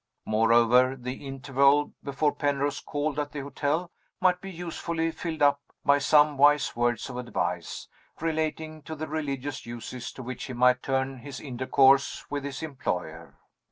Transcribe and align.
Moreover, 0.25 0.95
the 0.95 1.27
interval 1.27 1.93
before 2.03 2.33
Penrose 2.33 2.79
called 2.79 3.19
at 3.19 3.33
the 3.33 3.41
hotel 3.41 3.91
might 4.19 4.41
be 4.41 4.49
usefully 4.49 5.11
filled 5.11 5.43
up 5.43 5.61
by 5.85 5.99
some 5.99 6.37
wise 6.39 6.75
words 6.75 7.07
of 7.11 7.17
advice, 7.17 7.87
relating 8.19 8.81
to 8.81 8.95
the 8.95 9.07
religious 9.07 9.67
uses 9.67 10.11
to 10.13 10.23
which 10.23 10.45
he 10.45 10.53
might 10.53 10.81
turn 10.81 11.19
his 11.19 11.39
intercourse 11.39 12.25
with 12.31 12.45
his 12.45 12.63
employer. 12.63 13.37